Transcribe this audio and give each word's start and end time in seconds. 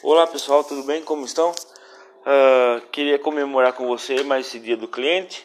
Olá 0.00 0.28
pessoal, 0.28 0.62
tudo 0.62 0.84
bem? 0.84 1.02
Como 1.02 1.24
estão? 1.24 1.50
Uh, 1.50 2.86
queria 2.92 3.18
comemorar 3.18 3.72
com 3.72 3.84
você 3.88 4.22
mais 4.22 4.46
esse 4.46 4.60
dia 4.60 4.76
do 4.76 4.86
cliente. 4.86 5.44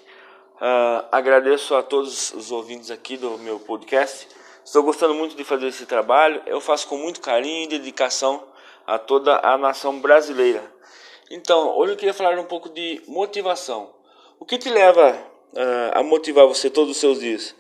Uh, 0.57 1.07
agradeço 1.12 1.73
a 1.73 1.81
todos 1.81 2.31
os 2.33 2.51
ouvintes 2.51 2.92
aqui 2.92 3.17
do 3.17 3.35
meu 3.39 3.60
podcast. 3.60 4.28
Estou 4.63 4.83
gostando 4.83 5.15
muito 5.15 5.35
de 5.35 5.44
fazer 5.44 5.65
esse 5.65 5.87
trabalho. 5.87 6.39
Eu 6.46 6.62
faço 6.62 6.87
com 6.87 6.96
muito 6.97 7.19
carinho 7.19 7.63
e 7.63 7.67
dedicação 7.67 8.44
a 8.85 8.99
toda 8.99 9.39
a 9.39 9.58
nação 9.58 9.99
brasileira. 9.99 10.63
Então, 11.31 11.76
hoje 11.76 11.94
eu 11.94 11.97
queria 11.97 12.13
falar 12.13 12.38
um 12.38 12.46
pouco 12.46 12.70
de 12.70 13.01
motivação. 13.08 13.90
O 14.40 14.46
que 14.46 14.60
te 14.60 14.70
leva 14.70 15.17
uh, 15.54 15.97
a 15.97 16.04
motivar 16.04 16.45
você 16.45 16.70
todos 16.70 16.91
os 16.91 16.98
seus 16.98 17.20
dias? 17.20 17.55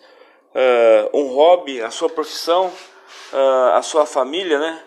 um 1.11 1.33
hobby, 1.33 1.81
a 1.81 1.89
sua 1.89 2.07
profissão, 2.07 2.71
a 3.73 3.81
sua 3.81 4.05
família, 4.05 4.59
né? 4.59 4.83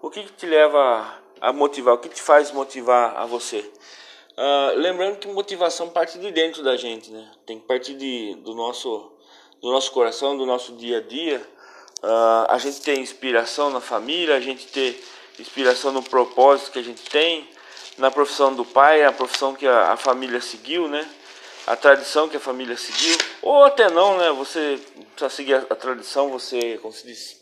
O 0.00 0.08
que, 0.08 0.22
que 0.22 0.32
te 0.32 0.46
leva 0.46 1.18
a 1.40 1.52
motivar? 1.52 1.94
O 1.94 1.98
que 1.98 2.08
te 2.08 2.22
faz 2.22 2.50
motivar 2.50 3.16
a 3.16 3.26
você? 3.26 3.64
Uh, 4.38 4.76
lembrando 4.76 5.18
que 5.18 5.26
motivação 5.26 5.90
parte 5.90 6.16
de 6.18 6.30
dentro 6.30 6.62
da 6.62 6.76
gente, 6.76 7.10
né? 7.10 7.28
Tem 7.44 7.58
que 7.58 7.66
partir 7.66 7.94
de, 7.94 8.36
do, 8.36 8.54
nosso, 8.54 9.12
do 9.60 9.70
nosso 9.72 9.90
coração, 9.90 10.36
do 10.36 10.46
nosso 10.46 10.76
dia 10.76 10.98
a 10.98 11.00
dia. 11.00 11.44
Uh, 12.00 12.46
a 12.48 12.56
gente 12.58 12.80
tem 12.80 13.00
inspiração 13.00 13.68
na 13.70 13.80
família, 13.80 14.36
a 14.36 14.40
gente 14.40 14.68
tem 14.68 14.96
inspiração 15.40 15.90
no 15.90 16.04
propósito 16.04 16.70
que 16.70 16.78
a 16.78 16.84
gente 16.84 17.02
tem, 17.10 17.48
na 17.96 18.12
profissão 18.12 18.54
do 18.54 18.64
pai, 18.64 19.02
a 19.02 19.10
profissão 19.10 19.56
que 19.56 19.66
a, 19.66 19.92
a 19.92 19.96
família 19.96 20.40
seguiu, 20.40 20.86
né? 20.86 21.08
A 21.66 21.74
tradição 21.74 22.28
que 22.28 22.36
a 22.36 22.40
família 22.40 22.76
seguiu, 22.76 23.18
ou 23.42 23.64
até 23.64 23.90
não, 23.90 24.16
né? 24.18 24.30
Você 24.30 24.80
precisa 25.16 25.28
seguir 25.30 25.54
a, 25.54 25.66
a 25.68 25.74
tradição, 25.74 26.30
você, 26.30 26.78
como 26.78 26.94
se 26.94 27.04
diz, 27.04 27.40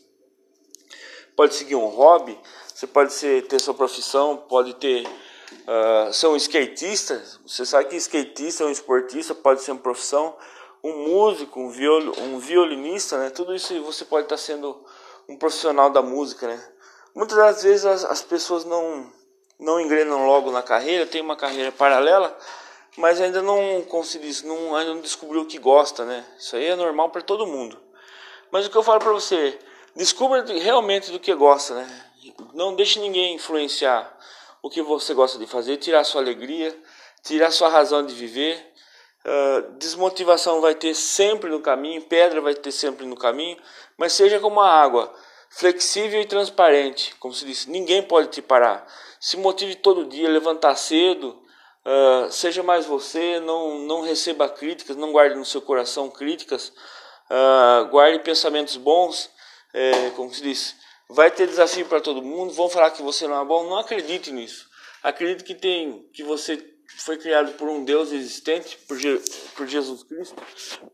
pode 1.36 1.54
seguir 1.54 1.74
um 1.74 1.86
hobby, 1.86 2.38
você 2.76 2.86
pode 2.86 3.14
ser, 3.14 3.46
ter 3.46 3.58
sua 3.58 3.72
profissão, 3.72 4.36
pode 4.36 4.74
ter 4.74 5.06
uh, 5.06 6.12
ser 6.12 6.26
um 6.26 6.36
skatista. 6.36 7.24
Você 7.46 7.64
sabe 7.64 7.86
que 7.86 7.96
skatista, 7.96 8.66
um 8.66 8.70
esportista 8.70 9.34
pode 9.34 9.62
ser 9.62 9.72
uma 9.72 9.80
profissão, 9.80 10.36
um 10.84 11.08
músico, 11.08 11.58
um, 11.58 11.70
viol, 11.70 12.02
um 12.18 12.38
violinista, 12.38 13.16
né? 13.16 13.30
Tudo 13.30 13.54
isso 13.54 13.82
você 13.82 14.04
pode 14.04 14.26
estar 14.26 14.36
sendo 14.36 14.78
um 15.26 15.38
profissional 15.38 15.88
da 15.88 16.02
música, 16.02 16.48
né? 16.48 16.62
Muitas 17.14 17.38
das 17.38 17.62
vezes 17.62 17.86
as, 17.86 18.04
as 18.04 18.20
pessoas 18.20 18.66
não 18.66 19.10
não 19.58 19.80
engrenam 19.80 20.26
logo 20.26 20.50
na 20.50 20.62
carreira, 20.62 21.06
tem 21.06 21.22
uma 21.22 21.34
carreira 21.34 21.72
paralela, 21.72 22.36
mas 22.98 23.22
ainda 23.22 23.40
não 23.40 23.80
conseguiu, 23.88 24.30
não, 24.44 24.76
ainda 24.76 24.92
não 24.92 25.00
descobriu 25.00 25.40
o 25.40 25.46
que 25.46 25.58
gosta, 25.58 26.04
né? 26.04 26.26
Isso 26.38 26.54
aí 26.54 26.66
é 26.66 26.76
normal 26.76 27.08
para 27.08 27.22
todo 27.22 27.46
mundo. 27.46 27.78
Mas 28.50 28.66
o 28.66 28.70
que 28.70 28.76
eu 28.76 28.82
falo 28.82 29.00
para 29.00 29.12
você, 29.12 29.58
descubra 29.94 30.44
realmente 30.44 31.10
do 31.10 31.18
que 31.18 31.34
gosta, 31.34 31.74
né? 31.74 32.05
Não 32.54 32.74
deixe 32.74 32.98
ninguém 32.98 33.34
influenciar 33.34 34.16
o 34.62 34.70
que 34.70 34.82
você 34.82 35.14
gosta 35.14 35.38
de 35.38 35.46
fazer, 35.46 35.76
tirar 35.76 36.04
sua 36.04 36.20
alegria, 36.20 36.76
tirar 37.22 37.50
sua 37.50 37.68
razão 37.68 38.04
de 38.04 38.14
viver. 38.14 38.72
Uh, 39.24 39.72
desmotivação 39.78 40.60
vai 40.60 40.74
ter 40.74 40.94
sempre 40.94 41.50
no 41.50 41.60
caminho, 41.60 42.02
pedra 42.02 42.40
vai 42.40 42.54
ter 42.54 42.70
sempre 42.70 43.06
no 43.06 43.16
caminho, 43.16 43.56
mas 43.98 44.12
seja 44.12 44.38
como 44.38 44.60
a 44.60 44.70
água, 44.70 45.12
flexível 45.50 46.20
e 46.20 46.26
transparente, 46.26 47.14
como 47.16 47.34
se 47.34 47.44
diz, 47.44 47.66
ninguém 47.66 48.02
pode 48.02 48.28
te 48.28 48.40
parar. 48.40 48.86
Se 49.18 49.36
motive 49.36 49.74
todo 49.74 50.06
dia, 50.06 50.28
levantar 50.28 50.76
cedo, 50.76 51.42
uh, 51.84 52.30
seja 52.30 52.62
mais 52.62 52.86
você, 52.86 53.40
não, 53.40 53.80
não 53.80 54.02
receba 54.02 54.48
críticas, 54.48 54.96
não 54.96 55.10
guarde 55.10 55.34
no 55.34 55.44
seu 55.44 55.60
coração 55.60 56.08
críticas, 56.08 56.72
uh, 57.28 57.88
guarde 57.88 58.20
pensamentos 58.20 58.76
bons, 58.76 59.28
é, 59.74 60.10
como 60.10 60.32
se 60.32 60.42
diz, 60.42 60.76
Vai 61.08 61.30
ter 61.30 61.46
desafio 61.46 61.88
para 61.88 62.00
todo 62.00 62.22
mundo, 62.22 62.52
vão 62.52 62.68
falar 62.68 62.90
que 62.90 63.02
você 63.02 63.28
não 63.28 63.40
é 63.40 63.44
bom, 63.44 63.68
não 63.68 63.78
acredite 63.78 64.32
nisso. 64.32 64.68
Acredite 65.02 65.44
que 65.44 65.54
tem 65.54 66.02
que 66.08 66.24
você 66.24 66.56
foi 66.98 67.18
criado 67.18 67.56
por 67.56 67.68
um 67.68 67.84
Deus 67.84 68.12
existente, 68.12 68.76
por, 68.86 68.98
Je, 68.98 69.18
por 69.56 69.66
Jesus 69.66 70.02
Cristo, 70.02 70.36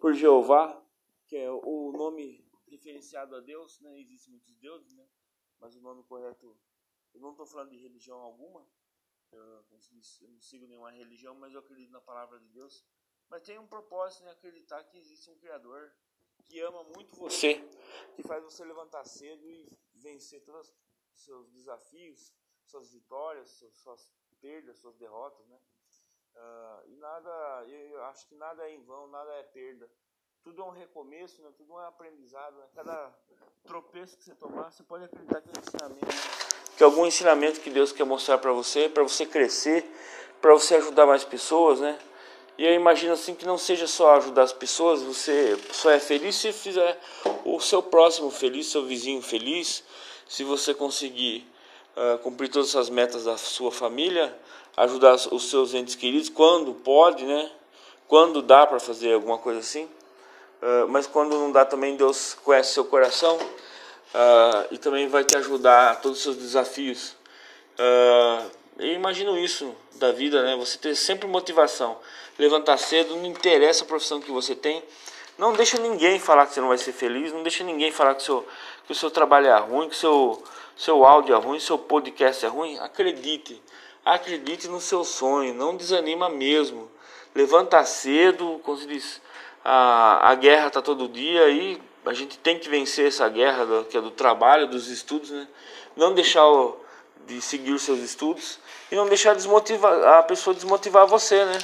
por 0.01 0.15
Jeová, 0.15 0.83
que 1.27 1.37
é 1.37 1.51
o 1.51 1.93
nome 1.93 2.45
referenciado 2.69 3.37
a 3.37 3.41
Deus, 3.41 3.81
né? 3.81 4.01
Existem 4.01 4.33
muitos 4.33 4.55
deuses, 4.57 4.95
né? 4.95 5.07
Mas 5.61 5.77
o 5.77 5.81
nome 5.81 6.03
correto, 6.05 6.57
eu 7.15 7.21
não 7.21 7.31
estou 7.31 7.47
falando 7.47 7.71
de 7.71 7.79
religião 7.79 8.19
alguma, 8.19 8.67
eu 9.33 9.65
não 9.71 10.41
sigo 10.41 10.67
nenhuma 10.67 10.91
religião, 10.91 11.35
mas 11.35 11.53
eu 11.55 11.61
acredito 11.61 11.91
na 11.91 12.01
palavra 12.01 12.39
de 12.39 12.49
Deus. 12.49 12.85
Mas 13.31 13.43
tem 13.43 13.59
um 13.59 13.67
propósito 13.67 14.25
em 14.25 14.29
acreditar 14.29 14.83
que 14.85 14.99
existe 14.99 15.31
um 15.31 15.37
Criador 15.37 15.91
que 16.45 16.61
ama 16.61 16.85
muito 16.85 17.17
você, 17.17 17.55
que 18.15 18.23
faz 18.23 18.43
você 18.43 18.65
levantar 18.65 19.05
cedo 19.05 19.49
e 19.49 19.71
vencer 20.03 20.43
todos 20.45 20.69
os 20.69 21.25
seus 21.25 21.49
desafios, 21.51 22.33
suas 22.65 22.93
vitórias, 22.93 23.49
suas 23.73 24.11
perdas, 24.41 24.79
suas 24.79 24.97
derrotas, 24.97 25.47
né? 25.47 25.59
Uh, 26.35 26.89
e 26.89 26.97
nada, 26.97 27.65
eu 27.69 28.03
acho 28.05 28.27
que 28.27 28.35
nada 28.35 28.67
é 28.69 28.75
em 28.75 28.83
vão, 28.83 29.07
nada 29.07 29.31
é 29.35 29.43
perda. 29.43 29.89
Tudo 30.43 30.63
é 30.63 30.65
um 30.65 30.71
recomeço, 30.71 31.43
né? 31.43 31.53
Tudo 31.57 31.73
é 31.73 31.77
um 31.77 31.79
aprendizado. 31.79 32.57
Né? 32.57 32.69
Cada 32.75 33.15
tropeço 33.65 34.17
que 34.17 34.25
você 34.25 34.35
tomar, 34.35 34.71
você 34.71 34.83
pode 34.83 35.05
acreditar 35.05 35.41
que 35.41 35.49
é 35.49 35.53
um 35.53 35.63
ensinamento, 35.63 36.77
que 36.77 36.83
é 36.83 36.87
algum 36.87 37.07
ensinamento 37.07 37.61
que 37.61 37.71
Deus 37.71 37.93
quer 37.93 38.05
mostrar 38.05 38.39
para 38.39 38.53
você, 38.53 38.89
para 38.89 39.03
você 39.03 39.27
crescer, 39.27 39.85
para 40.41 40.53
você 40.55 40.77
ajudar 40.77 41.07
mais 41.07 41.25
pessoas, 41.25 41.81
né? 41.81 41.99
E 42.63 42.65
eu 42.65 42.75
imagino 42.75 43.15
assim 43.15 43.35
que 43.35 43.45
não 43.45 43.59
seja 43.59 43.89
só 43.89 44.15
ajudar 44.19 44.45
as 44.45 44.53
pessoas, 44.53 45.03
você 45.03 45.59
só 45.73 45.91
é 45.91 45.99
feliz 45.99 46.37
se 46.37 46.53
fizer 46.53 46.97
o 47.45 47.59
seu 47.59 47.83
próximo 47.83 48.31
feliz, 48.31 48.69
seu 48.69 48.85
vizinho 48.85 49.21
feliz, 49.21 49.83
se 50.29 50.45
você 50.45 50.73
conseguir 50.73 51.45
uh, 51.97 52.19
cumprir 52.19 52.49
todas 52.49 52.77
as 52.77 52.89
metas 52.89 53.25
da 53.25 53.37
sua 53.37 53.73
família, 53.73 54.33
ajudar 54.77 55.17
os 55.33 55.51
seus 55.51 55.75
entes 55.75 55.97
queridos 55.97 56.29
quando 56.29 56.73
pode, 56.73 57.25
né? 57.25 57.51
Quando 58.07 58.41
dá 58.41 58.65
para 58.65 58.79
fazer 58.79 59.13
alguma 59.13 59.39
coisa 59.39 59.59
assim. 59.59 59.87
Uh, 60.63 60.87
mas 60.89 61.09
quando 61.09 61.31
não 61.31 61.51
dá 61.51 61.65
também 61.65 61.97
Deus 61.97 62.35
conhece 62.45 62.75
seu 62.75 62.85
coração 62.85 63.39
uh, 63.39 64.69
e 64.71 64.79
também 64.79 65.09
vai 65.09 65.25
te 65.25 65.37
ajudar 65.37 65.91
a 65.91 65.97
todos 65.97 66.19
os 66.19 66.23
seus 66.23 66.37
desafios. 66.37 67.17
Eu 68.79 68.93
imagino 68.93 69.39
isso 69.39 69.75
da 69.97 70.13
vida, 70.13 70.43
né? 70.43 70.57
Você 70.57 70.79
ter 70.79 70.95
sempre 70.95 71.29
motivação 71.29 71.99
levantar 72.39 72.77
cedo, 72.79 73.17
não 73.17 73.27
interessa 73.27 73.85
a 73.85 73.87
profissão 73.87 74.21
que 74.21 74.31
você 74.31 74.55
tem. 74.55 74.83
Não 75.39 75.53
deixa 75.53 75.79
ninguém 75.79 76.19
falar 76.19 76.47
que 76.47 76.55
você 76.55 76.61
não 76.61 76.69
vai 76.69 76.79
ser 76.79 76.93
feliz, 76.93 77.33
não 77.33 77.43
deixa 77.43 77.65
ninguém 77.65 77.91
falar 77.91 78.15
que 78.15 78.23
o 78.23 78.25
seu, 78.25 78.47
que 78.87 78.93
o 78.93 78.95
seu 78.95 79.11
trabalho 79.11 79.47
é 79.47 79.59
ruim, 79.59 79.89
que 79.89 79.97
seu, 79.97 80.43
seu 80.77 81.05
áudio 81.05 81.35
é 81.35 81.39
ruim, 81.39 81.59
seu 81.59 81.79
podcast 81.79 82.45
é 82.45 82.49
ruim. 82.49 82.79
Acredite, 82.79 83.61
acredite 84.05 84.69
no 84.69 84.81
seu 84.81 85.05
sonho, 85.05 85.55
não 85.55 85.77
desanima 85.77 86.29
mesmo. 86.29 86.91
Levanta 87.35 87.83
cedo, 87.85 88.61
como 88.63 88.77
se 88.77 88.87
diz, 88.87 89.21
a, 89.65 90.31
a 90.31 90.35
guerra 90.35 90.67
está 90.67 90.83
todo 90.83 91.09
dia 91.09 91.49
e 91.49 91.81
a 92.05 92.13
gente 92.13 92.37
tem 92.39 92.59
que 92.59 92.69
vencer 92.69 93.07
essa 93.07 93.29
guerra 93.29 93.65
do, 93.65 93.85
que 93.85 93.97
é 93.97 94.01
do 94.01 94.11
trabalho, 94.11 94.67
dos 94.67 94.89
estudos, 94.89 95.31
né? 95.31 95.49
Não 95.97 96.13
deixar 96.13 96.47
o, 96.47 96.77
de 97.27 97.41
seguir 97.41 97.79
seus 97.79 98.01
estudos 98.01 98.59
e 98.91 98.97
não 98.97 99.07
deixar 99.07 99.35
desmotivar, 99.35 100.19
a 100.19 100.23
pessoa 100.23 100.55
desmotivar 100.55 101.07
você, 101.07 101.45
né? 101.45 101.59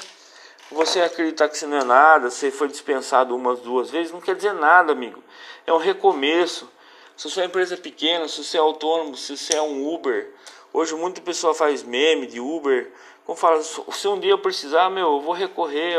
Você 0.70 1.00
acreditar 1.00 1.48
que 1.48 1.56
você 1.56 1.66
não 1.66 1.78
é 1.78 1.84
nada, 1.84 2.30
você 2.30 2.50
foi 2.50 2.68
dispensado 2.68 3.34
umas, 3.34 3.60
duas 3.60 3.90
vezes, 3.90 4.12
não 4.12 4.20
quer 4.20 4.36
dizer 4.36 4.52
nada, 4.52 4.92
amigo. 4.92 5.22
É 5.66 5.72
um 5.72 5.78
recomeço. 5.78 6.70
Se 7.16 7.28
sua 7.30 7.44
empresa 7.44 7.74
é 7.74 7.76
pequena, 7.76 8.28
se 8.28 8.44
você 8.44 8.58
é 8.58 8.60
autônomo, 8.60 9.16
se 9.16 9.36
você 9.36 9.56
é 9.56 9.62
um 9.62 9.92
Uber. 9.92 10.30
Hoje 10.72 10.94
muita 10.94 11.20
pessoa 11.20 11.54
faz 11.54 11.82
meme 11.82 12.26
de 12.26 12.38
Uber. 12.38 12.92
Como 13.24 13.36
fala, 13.36 13.62
se 13.62 14.08
um 14.08 14.20
dia 14.20 14.30
eu 14.30 14.38
precisar, 14.38 14.88
meu, 14.90 15.14
eu 15.14 15.20
vou 15.20 15.34
recorrer 15.34 15.98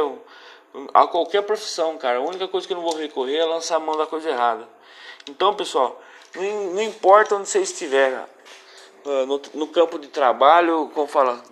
a 0.94 1.08
qualquer 1.08 1.42
profissão, 1.44 1.98
cara. 1.98 2.20
A 2.20 2.22
única 2.22 2.48
coisa 2.48 2.66
que 2.66 2.74
eu 2.74 2.78
não 2.78 2.84
vou 2.84 2.96
recorrer 2.96 3.38
é 3.38 3.46
lançar 3.46 3.78
a 3.78 3.80
mão 3.80 3.98
da 3.98 4.06
coisa 4.06 4.30
errada. 4.30 4.68
Então, 5.28 5.54
pessoal, 5.54 6.02
não, 6.36 6.82
importa 6.82 7.36
onde 7.36 7.50
você 7.50 7.60
estiver, 7.60 8.28
no, 9.06 9.42
no 9.54 9.68
campo 9.68 9.98
de 9.98 10.08
trabalho, 10.08 10.90
como 10.94 11.08
fala, 11.08 11.44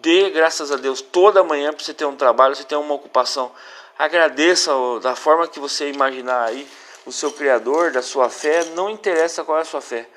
dê 0.00 0.30
graças 0.30 0.70
a 0.70 0.76
Deus 0.76 1.00
toda 1.00 1.42
manhã 1.42 1.72
para 1.72 1.84
você 1.84 1.94
ter 1.94 2.04
um 2.04 2.16
trabalho, 2.16 2.54
você 2.54 2.64
ter 2.64 2.76
uma 2.76 2.94
ocupação. 2.94 3.50
Agradeça 3.98 4.72
da 5.02 5.16
forma 5.16 5.48
que 5.48 5.58
você 5.58 5.90
imaginar 5.90 6.44
aí 6.44 6.66
o 7.06 7.12
seu 7.12 7.32
Criador, 7.32 7.92
da 7.92 8.02
sua 8.02 8.28
fé, 8.28 8.64
não 8.74 8.90
interessa 8.90 9.44
qual 9.44 9.58
é 9.58 9.62
a 9.62 9.64
sua 9.64 9.80
fé, 9.80 10.08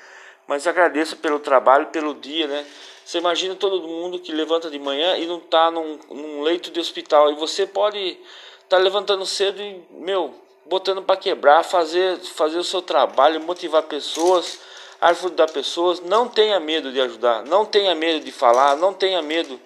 mas 0.46 0.66
agradeça 0.66 1.16
pelo 1.16 1.38
trabalho, 1.38 1.86
pelo 1.86 2.14
dia, 2.14 2.46
né? 2.46 2.66
Você 3.04 3.18
imagina 3.18 3.54
todo 3.54 3.88
mundo 3.88 4.18
que 4.18 4.30
levanta 4.32 4.70
de 4.70 4.78
manhã 4.78 5.16
e 5.16 5.26
não 5.26 5.38
está 5.38 5.70
num, 5.70 5.98
num, 6.10 6.42
leito 6.42 6.70
de 6.70 6.78
hospital 6.78 7.32
e 7.32 7.34
você 7.34 7.66
pode 7.66 7.98
estar 7.98 8.76
tá 8.76 8.78
levantando 8.78 9.24
cedo 9.26 9.60
e, 9.60 9.84
meu, 9.90 10.34
botando 10.66 11.02
para 11.02 11.16
quebrar, 11.16 11.64
fazer, 11.64 12.18
fazer 12.18 12.58
o 12.58 12.64
seu 12.64 12.80
trabalho, 12.82 13.40
motivar 13.40 13.82
pessoas, 13.82 14.60
ajudar 15.00 15.50
pessoas. 15.50 16.00
Não 16.00 16.28
tenha 16.28 16.58
medo 16.60 16.92
de 16.92 17.00
ajudar, 17.00 17.44
não 17.44 17.64
tenha 17.64 17.94
medo 17.94 18.24
de 18.24 18.32
falar, 18.32 18.76
não 18.76 18.92
tenha 18.92 19.22
medo 19.22 19.60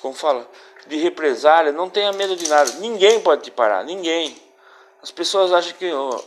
como 0.00 0.14
fala, 0.14 0.48
de 0.86 0.96
represália, 0.96 1.72
não 1.72 1.90
tenha 1.90 2.12
medo 2.12 2.36
de 2.36 2.48
nada. 2.48 2.70
Ninguém 2.78 3.20
pode 3.20 3.42
te 3.42 3.50
parar, 3.50 3.84
ninguém. 3.84 4.36
As 5.02 5.10
pessoas 5.10 5.52
acham 5.52 5.74
que 5.76 5.92
ó, 5.92 6.20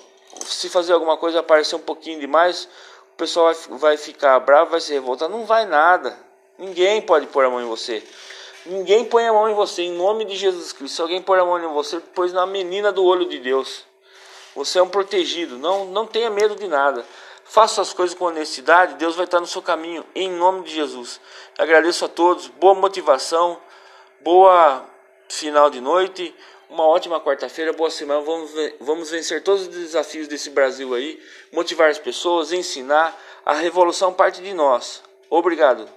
se 0.46 0.69
fazer 0.69 0.94
alguma 0.94 1.18
coisa 1.18 1.40
aparecer 1.40 1.75
um 1.75 1.80
pouquinho 1.80 2.19
demais, 2.19 2.68
o 3.13 3.18
pessoal 3.18 3.54
vai, 3.54 3.78
vai 3.78 3.98
ficar 3.98 4.40
bravo, 4.40 4.72
vai 4.72 4.80
se 4.80 4.94
revoltar. 4.94 5.30
Não 5.30 5.46
vai 5.46 5.66
nada, 5.66 6.18
Ninguém 6.62 7.02
pode 7.02 7.25
pôr 7.25 7.44
a 7.44 7.50
mão 7.50 7.60
em 7.60 7.66
você. 7.66 8.04
Ninguém 8.68 9.04
põe 9.06 9.25
a 9.25 9.34
mão 9.34 9.50
em 9.50 9.56
você, 9.56 9.81
em 9.81 9.94
nome 9.94 10.25
de 10.25 10.36
Jesus 10.36 10.72
Cristo. 10.72 10.96
Se 10.96 11.02
alguém 11.02 11.19
pôr 11.19 11.40
a 11.40 11.44
mão 11.44 11.57
em 11.57 11.74
você, 11.74 12.00
pôs 12.00 12.31
na 12.31 12.46
menina 12.46 12.92
do 12.92 13.04
olho 13.04 13.28
de 13.28 13.40
Deus. 13.40 13.84
Você 14.56 14.78
é 14.78 14.84
um 14.84 14.88
protegido. 14.88 15.57
Não, 15.57 15.86
não 15.86 16.06
tenha 16.06 16.30
medo 16.30 16.56
de 16.56 16.68
nada. 16.68 17.04
Faça 17.51 17.81
as 17.81 17.92
coisas 17.92 18.18
com 18.18 18.24
honestidade, 18.24 18.94
Deus 18.94 19.18
vai 19.18 19.25
estar 19.25 19.42
no 19.42 19.45
seu 19.45 19.62
caminho, 19.62 20.06
em 20.15 20.31
nome 20.31 20.63
de 20.63 20.74
Jesus. 20.74 21.19
Agradeço 21.57 22.06
a 22.06 22.07
todos, 22.07 22.48
boa 22.48 22.74
motivação, 22.74 23.59
boa 24.21 24.86
final 25.27 25.69
de 25.69 25.81
noite, 25.81 26.33
uma 26.69 26.88
ótima 26.88 27.19
quarta-feira, 27.19 27.74
boa 27.74 27.92
semana. 27.92 28.21
Vamos, 28.21 28.51
vamos 28.80 29.12
vencer 29.12 29.44
todos 29.44 29.63
os 29.63 29.68
desafios 29.68 30.30
desse 30.30 30.50
Brasil 30.50 30.94
aí, 30.94 31.21
motivar 31.51 31.89
as 31.89 32.00
pessoas, 32.00 32.53
ensinar. 32.53 33.21
A 33.45 33.54
revolução 33.54 34.13
parte 34.13 34.42
de 34.42 34.54
nós. 34.54 35.04
Obrigado. 35.30 35.89